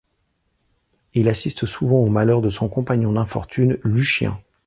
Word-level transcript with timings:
Il 1.13 1.29
assiste 1.29 1.67
souvent 1.67 1.99
aux 1.99 2.09
malheurs 2.09 2.41
de 2.41 2.49
son 2.49 2.67
compagnon 2.67 3.11
d’infortune 3.13 3.77
Luchien. 3.83 4.41